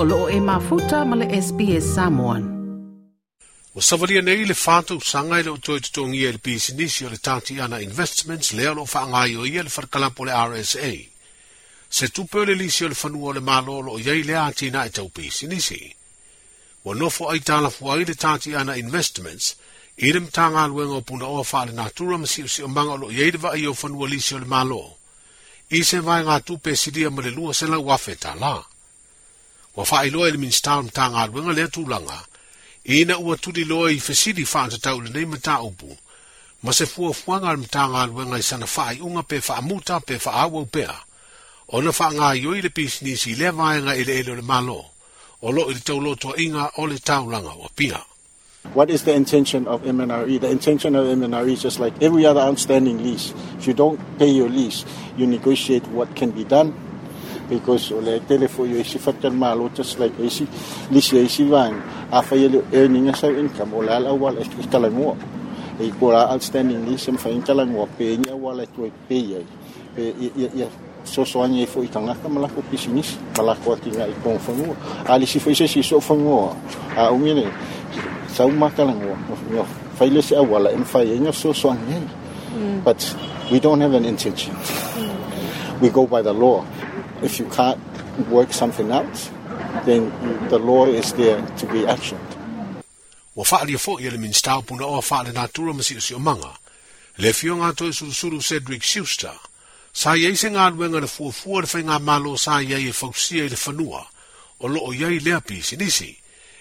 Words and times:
o 0.00 0.04
loo 0.04 0.28
e 0.28 0.38
mafuta 0.40 1.04
ma 1.04 1.16
le 1.16 1.26
SBS 1.26 1.86
Samoan. 1.94 2.44
O 3.74 3.80
savalia 3.82 4.22
nei 4.22 4.44
le 4.46 4.54
whātou 4.54 5.02
sanga 5.02 5.40
i 5.40 5.42
le 5.42 5.50
o 5.50 5.58
toi 5.58 5.80
tutongi 5.82 6.22
e 6.22 6.30
le 6.32 6.38
pisinisi 6.38 7.04
o 7.04 7.10
le 7.10 7.18
Tatiana 7.18 7.80
investments 7.82 8.52
le 8.52 8.68
alo 8.70 8.84
whaangai 8.86 9.34
o 9.36 9.42
ia 9.46 9.62
le 9.66 9.72
wharkalampo 9.74 10.22
le 10.24 10.32
RSA. 10.48 10.92
Se 11.90 12.06
tupe 12.14 12.46
le 12.46 12.54
lisi 12.54 12.84
o 12.84 12.88
le 12.88 12.94
whanua 12.94 13.30
o 13.30 13.32
le 13.32 13.40
malolo 13.40 13.90
o 13.96 13.98
iei 13.98 14.22
le 14.22 14.38
atina 14.38 14.86
e 14.86 14.90
tau 14.90 15.08
pisinisi. 15.08 15.82
Wa 16.84 16.94
nofo 16.94 17.26
ai 17.30 17.40
tala 17.40 17.70
fuai 17.70 18.04
le 18.04 18.14
Tatiana 18.14 18.78
investments 18.78 19.56
i 19.96 20.12
le 20.12 20.22
aluenga 20.30 20.94
o 20.94 21.02
puna 21.02 21.26
oa 21.26 21.42
whaale 21.42 21.72
natura 21.72 22.18
masi 22.18 22.42
o 22.42 22.46
si 22.46 22.62
o 22.62 22.68
manga 22.68 22.92
o 22.92 22.96
lo 23.02 23.10
iei 23.10 23.32
le 23.32 23.38
va 23.38 23.56
i 23.56 23.66
o 23.66 23.74
whanua 23.74 24.06
lisi 24.08 24.34
o 24.34 24.38
le 24.38 24.46
malo. 24.46 24.94
I 25.70 25.82
se 25.82 25.98
vai 25.98 26.22
ngā 26.22 26.44
tupe 26.44 26.76
sidia 26.76 27.10
ma 27.10 27.20
le 27.22 27.34
se 27.52 27.66
la 27.66 27.78
wafe 27.78 28.14
ta 28.14 28.34
la. 28.38 28.77
wa 29.78 29.84
fa 29.84 30.02
ilo 30.06 30.26
ele 30.26 30.38
min 30.38 30.50
stan 30.50 30.90
tang 30.90 31.14
al 31.14 31.30
wenga 31.30 31.52
le 31.54 31.68
tu 31.70 31.86
langa 31.86 32.18
ina 32.84 33.14
u 33.18 33.36
tu 33.36 33.52
di 33.52 33.64
loi 33.64 34.00
fe 34.00 34.14
si 34.14 34.32
di 34.32 34.44
fa 34.44 34.66
ta 34.66 34.76
tau 34.76 34.98
mata 34.98 35.62
upu. 35.62 35.96
Ma 36.62 36.72
se 36.72 36.84
fu 36.84 37.12
fu 37.12 37.30
nga 37.38 37.50
al 37.54 37.62
tang 37.70 37.94
wenga 38.10 38.36
i 38.38 38.42
sana 38.42 38.66
fa 38.66 38.90
unga 39.00 39.22
pe 39.22 39.40
fa 39.40 39.62
muta 39.62 40.00
pe 40.00 40.18
fa 40.18 40.30
au 40.42 40.66
pe 40.66 40.84
ona 41.68 41.92
fa 41.92 42.10
nga 42.10 42.34
yo 42.34 42.56
ile 42.58 42.70
pis 42.70 43.02
ni 43.02 43.14
si 43.14 43.36
le 43.36 43.52
va 43.52 43.78
nga 43.78 43.94
ile 43.94 44.22
le 44.22 44.42
malo. 44.42 44.84
O 45.42 45.52
lo 45.52 45.70
ile 45.70 45.78
tau 45.78 46.00
lo 46.00 46.16
to 46.16 46.34
inga 46.34 46.72
o 46.78 46.86
le 46.86 46.98
tau 46.98 47.30
langa 47.30 47.54
o 47.54 47.68
pia. 47.76 48.02
What 48.74 48.90
is 48.90 49.04
the 49.04 49.14
intention 49.14 49.68
of 49.68 49.82
MNRE? 49.82 50.40
The 50.40 50.50
intention 50.50 50.96
of 50.96 51.06
MNRE 51.06 51.52
is 51.52 51.62
just 51.62 51.78
like 51.78 51.94
every 52.02 52.26
other 52.26 52.40
outstanding 52.40 52.98
lease. 53.04 53.32
If 53.58 53.68
you 53.68 53.74
don't 53.74 54.00
pay 54.18 54.28
your 54.28 54.48
lease, 54.48 54.84
you 55.16 55.26
negotiate 55.26 55.86
what 55.88 56.16
can 56.16 56.32
be 56.32 56.42
done. 56.42 56.74
Because 57.48 57.92
ole 57.92 58.20
telefo 58.28 58.68
yo 58.68 58.76
isi 58.76 58.98
fatkan 58.98 59.32
malo 59.32 59.68
just 59.72 59.98
like 59.98 60.12
isi 60.20 60.44
eh, 60.44 60.92
lease 60.92 61.16
yo 61.16 61.22
isi 61.24 61.44
van 61.48 61.80
afa 62.12 62.36
yo 62.36 62.62
earning 62.72 63.08
as 63.08 63.24
income 63.24 63.74
ole 63.74 63.88
ala 63.88 64.12
wal 64.12 64.36
es 64.38 64.48
kalango. 64.68 65.16
E 65.80 65.90
kora 65.98 66.28
outstanding 66.28 66.84
lease 66.84 67.08
em 67.08 67.16
fa 67.16 67.30
kalango 67.40 67.88
pe 67.96 68.16
nya 68.16 68.36
wala 68.36 68.66
to 68.66 68.90
pe 69.08 69.16
ye. 69.16 69.40
Pe 69.96 70.12
so 71.08 71.24
so 71.24 71.42
anya 71.42 71.66
fo 71.66 71.80
itanga 71.80 72.12
ka 72.20 72.28
mala 72.28 72.48
ko 72.52 72.60
pisinis 72.68 73.16
mala 73.36 73.56
ko 73.64 73.72
tinga 73.80 74.04
ah, 74.04 74.12
i 74.12 74.14
kon 74.22 74.38
fango. 74.38 74.76
Ali 75.08 75.24
si 75.24 75.40
fo 75.40 75.52
si 75.54 75.82
so 75.82 76.00
fango. 76.00 76.52
Ah, 76.92 77.08
ah, 77.08 77.08
a 77.08 77.12
umine 77.12 77.48
sau 78.28 78.52
makalango 78.52 79.16
no 79.50 79.64
faile 79.96 80.20
se 80.22 80.36
awala 80.36 80.70
en 80.70 80.84
fai 80.84 81.16
en 81.16 81.32
so 81.32 81.52
so 81.52 81.70
anya. 81.70 82.00
Mm. 82.52 82.84
But 82.84 83.00
we 83.50 83.60
don't 83.60 83.80
have 83.80 83.94
an 83.94 84.04
intention. 84.04 84.54
Mm. 84.54 85.80
We 85.80 85.88
go 85.90 86.06
by 86.06 86.22
the 86.22 86.32
law. 86.32 86.64
If 87.22 87.38
you 87.38 87.46
can't 87.46 87.80
work 88.28 88.52
something 88.52 88.92
out, 88.92 89.30
then 89.84 90.12
the 90.48 90.58
law 90.58 90.86
is 90.86 91.12
there 91.14 91.40
to 91.58 91.66
be 91.66 91.82
actioned. 91.82 92.30
Wa 93.34 93.44
whaali 93.44 93.74
a 93.74 93.78
fo 93.78 93.98
i 93.98 94.08
le 94.10 94.18
minsta 94.18 94.62
puna 94.66 94.86
o 94.86 95.00
whaale 95.00 95.32
natura 95.32 95.72
masi 95.72 95.96
o 95.96 96.00
si 96.00 96.14
o 96.14 96.18
manga. 96.18 96.52
Le 97.18 97.32
fio 97.32 97.56
ngā 97.56 97.74
toi 97.76 97.90
suru 97.90 98.12
suru 98.12 98.40
Cedric 98.40 98.82
Schuster. 98.82 99.34
Sa 99.92 100.14
iei 100.14 100.36
se 100.36 100.50
ngā 100.50 100.70
ruenga 100.70 101.00
le 101.00 101.08
fua 101.10 101.32
fua 101.32 101.62
le 101.62 101.68
whai 101.72 101.82
ngā 101.82 101.98
malo 102.02 102.36
sa 102.36 102.60
iei 102.62 102.88
e 102.88 102.92
fausia 102.92 103.44
i 103.46 103.50
le 103.50 103.58
whanua. 103.58 104.04
O 104.60 104.68
lo 104.68 104.86
o 104.86 104.92
iei 104.94 105.18
lea 105.18 105.40
pi 105.40 105.62
sinisi. 105.62 106.10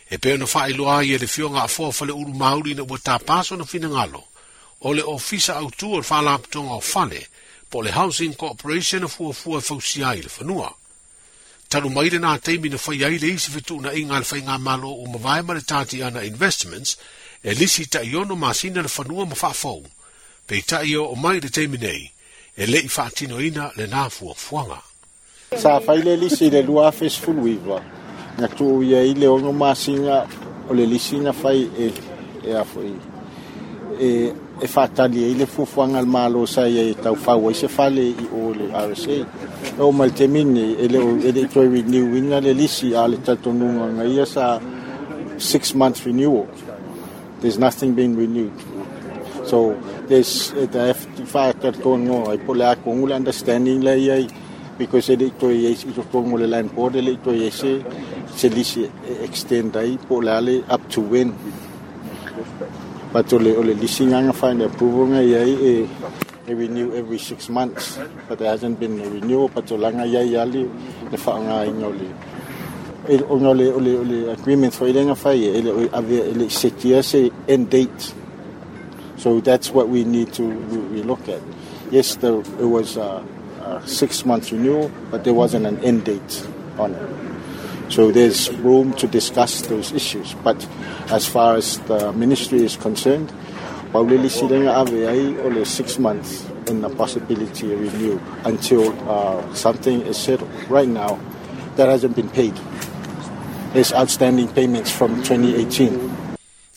E 0.09 0.17
peo 0.17 0.37
na 0.37 0.45
whae 0.45 0.73
loa 0.73 1.03
i 1.03 1.17
le 1.17 1.27
fio 1.27 1.49
ngā 1.49 1.67
fua 1.69 1.91
fale 1.93 2.13
uru 2.13 2.33
mauri 2.33 2.73
na 2.73 2.85
ua 2.85 2.97
tā 2.97 3.19
paso 3.21 3.57
na 3.57 3.65
fina 3.65 3.89
ngalo. 3.89 4.23
O 4.81 4.93
le 4.93 5.03
ofisa 5.05 5.57
au 5.61 5.69
tu 5.69 5.93
o 5.93 6.01
whala 6.01 6.33
aptonga 6.33 6.77
o 6.77 6.81
fale. 6.81 7.27
Po 7.69 7.81
le 7.81 7.91
Housing 7.91 8.35
Corporation 8.35 9.03
a 9.03 9.07
fua 9.07 9.33
fua 9.33 9.61
fausi 9.61 10.03
ai 10.03 10.21
le 10.21 10.29
whanua. 10.29 10.71
Taru 11.67 11.89
mai 11.89 12.09
le 12.09 12.19
nā 12.23 12.37
teimi 12.39 12.69
na 12.71 12.77
whai 12.79 13.03
ai 13.03 13.17
le 13.19 13.33
isi 13.35 13.51
fitu 13.51 13.81
na 13.81 13.91
inga 13.91 14.21
le 14.23 14.27
whai 14.31 14.41
ngā 14.41 14.59
malo 14.59 14.91
o 14.91 15.05
mawai 15.11 15.43
ma 15.43 15.53
le 15.53 15.61
tāti 15.61 15.99
ana 16.05 16.23
investments 16.23 16.95
e 17.43 17.53
lisi 17.53 17.89
ta 17.91 17.99
iono 17.99 18.35
masina 18.35 18.81
le 18.81 18.87
whanua 18.87 19.25
ma 19.27 19.35
whaafou. 19.35 19.83
Pei 20.47 20.61
ta 20.61 20.81
io 20.81 21.03
o 21.11 21.15
mai 21.15 21.39
le 21.39 21.49
teimi 21.49 21.77
nei 21.77 22.11
e 22.55 22.65
le 22.65 22.79
i 22.79 22.87
whaatino 22.87 23.39
ina 23.43 23.71
le 23.75 23.87
nā 23.87 24.07
fua 24.09 24.33
fuanga. 24.33 24.79
Sa 25.55 25.79
faile 25.79 26.15
lisi 26.15 26.49
le 26.49 26.61
lua 26.63 26.91
fes 26.91 27.19
fuluiva. 27.19 27.81
Nga 28.37 28.47
tu 28.55 28.81
ia 28.83 29.03
i 29.03 29.13
le 29.13 29.27
ono 29.27 29.51
māsina 29.51 30.23
o 30.69 30.73
le 30.73 30.85
lisi 30.85 31.19
na 31.19 31.33
fai 31.33 31.67
e, 31.77 31.91
e 32.47 32.55
afo 32.55 32.83
i. 32.83 32.95
E, 33.99 34.09
e 34.59 34.67
fatali 34.67 35.23
e 35.23 35.33
le 35.35 35.45
fufuanga 35.45 35.99
al 35.99 36.07
malo 36.07 36.45
sa 36.45 36.67
ia 36.67 36.81
e 36.81 36.95
tau 36.95 37.15
fau 37.15 37.49
e 37.49 37.53
se 37.53 37.67
fale 37.67 38.01
i 38.01 38.27
o 38.33 38.53
le 38.53 38.71
RSA. 38.73 39.11
E 39.77 39.81
o 39.81 39.91
temine 40.09 40.75
e 40.77 40.87
le 40.87 40.97
o 40.97 41.17
e 41.17 41.31
le 41.31 41.47
toi 41.47 41.67
renew 41.67 42.09
le 42.41 42.53
lisi 42.53 42.93
a 42.93 43.07
le 43.07 43.17
tatonunga 43.17 43.85
nga 43.93 44.03
ia 44.05 44.25
sa 44.25 44.59
six 45.37 45.73
months 45.75 46.05
renewal. 46.05 46.47
There's 47.41 47.59
nothing 47.59 47.93
being 47.93 48.15
renewed. 48.17 48.53
So 49.45 49.77
there's 50.07 50.51
uh, 50.53 50.65
the 50.65 50.93
factor 51.25 51.71
going 51.71 52.09
on. 52.09 52.31
I 52.31 52.37
pull 52.37 52.61
out 52.61 52.83
kung 52.83 53.11
understanding 53.11 53.81
la 53.81 53.91
ia 53.91 54.27
because 54.77 55.09
ele 55.09 55.29
to 55.39 55.53
ye 55.53 55.71
ito 55.71 56.03
kung 56.11 56.33
le 56.33 56.47
land 56.47 56.73
board 56.73 56.95
ele 56.95 57.15
to 57.23 57.31
ye 57.31 57.49
se 57.51 58.49
lisi 58.49 58.89
extend 59.21 59.77
ai 59.77 59.97
pull 60.07 60.27
ale 60.27 60.63
up 60.69 60.81
to 60.89 61.01
when. 61.01 61.31
But 63.13 63.31
ole 63.33 63.55
ole 63.55 63.73
lisi 63.73 64.05
nga 64.05 64.33
find 64.33 64.61
approval 64.61 65.15
nga 65.15 65.21
ia 65.23 65.41
e 65.41 65.53
eh, 65.53 65.57
e 65.63 66.51
eh, 66.51 66.53
renew 66.53 66.91
every 66.93 67.17
six 67.17 67.47
months, 67.49 67.99
but 68.27 68.39
there 68.39 68.51
hasn't 68.51 68.79
been 68.79 68.99
a 68.99 69.07
renewal. 69.09 69.47
But 69.47 69.65
olanga 69.71 70.03
ia 70.03 70.23
yali 70.23 70.67
le 71.11 71.17
fa 71.17 71.39
nga 71.39 71.63
ingoli. 71.63 72.11
E 73.07 73.23
ole 73.23 73.71
ole 73.71 73.91
ole 73.95 74.17
agreement 74.31 74.73
for 74.73 74.87
ile 74.87 75.07
nga 75.07 75.15
fa 75.15 75.31
ye 75.31 75.55
ele 75.55 75.87
ave 75.95 76.35
ele 76.35 76.51
setia 76.51 77.03
se 77.03 77.31
end 77.47 77.69
date. 77.69 78.13
So 79.17 79.39
that's 79.39 79.71
what 79.71 79.89
we 79.89 80.03
need 80.03 80.33
to 80.35 80.43
we 80.91 81.01
look 81.01 81.27
at. 81.27 81.41
Yes, 81.89 82.15
there 82.19 82.43
it 82.59 82.69
was 82.69 82.97
a, 82.97 83.23
a 83.63 83.81
six 83.87 84.25
month 84.25 84.51
renewal, 84.51 84.91
but 85.09 85.23
there 85.23 85.33
wasn't 85.33 85.65
an 85.65 85.79
end 85.79 86.03
date 86.03 86.45
on 86.77 86.93
it. 86.93 87.36
So 87.89 88.11
there's 88.11 88.51
room 88.59 88.93
to 88.93 89.07
discuss 89.07 89.61
those 89.61 89.91
issues. 89.91 90.33
But 90.43 90.67
as 91.09 91.25
far 91.25 91.55
as 91.55 91.79
the 91.81 92.11
ministry 92.13 92.63
is 92.63 92.75
concerned, 92.75 93.31
Paulili 93.91 94.29
Silenga 94.29 94.73
Ave 94.75 95.41
only 95.41 95.65
six 95.65 95.97
months 95.97 96.45
in 96.67 96.81
the 96.81 96.89
possibility 96.89 97.73
of 97.73 97.79
review 97.79 98.21
until 98.43 98.91
uh, 99.09 99.53
something 99.53 100.01
is 100.01 100.17
settled. 100.17 100.51
Right 100.69 100.87
now, 100.87 101.19
that 101.77 101.87
hasn't 101.87 102.15
been 102.15 102.29
paid. 102.29 102.53
There's 103.73 103.93
outstanding 103.93 104.49
payments 104.49 104.91
from 104.91 105.23
2018. 105.23 106.17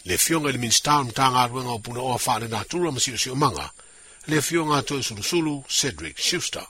Le 0.07 0.17
fionga 0.17 0.53
le 0.53 0.59
minsta 0.59 1.05
mtanga 1.05 1.47
ruenga 1.49 1.71
o 1.71 1.79
puna 1.79 2.01
o 2.01 2.17
whaale 2.17 2.49
natura 2.49 2.91
masi 2.91 3.13
o 3.13 3.17
si 3.17 3.35
manga. 3.35 3.71
Le 4.29 4.41
fionga 4.41 4.83
toi 4.83 5.03
sulu 5.03 5.23
sulu 5.23 5.65
Cedric 5.69 6.19
Schuster. 6.19 6.67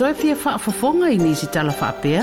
Toe 0.00 0.14
fia 0.14 0.34
whaafafonga 0.44 1.10
i 1.10 1.18
nisi 1.18 1.46
tala 1.46 1.72
whaapea? 1.80 2.22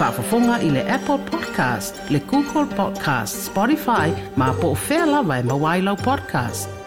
Whaafafonga 0.00 0.58
i 0.62 0.70
le 0.70 0.82
Apple 0.94 1.18
Podcast, 1.18 2.10
le 2.10 2.18
Google 2.18 2.66
Podcast, 2.76 3.46
Spotify, 3.46 4.10
ma 4.36 4.52
po 4.52 4.74
o 4.74 4.78
whea 4.88 5.06
lawa 5.06 5.38
e 5.38 5.42
mawailau 5.42 5.96
podcast. 5.96 6.81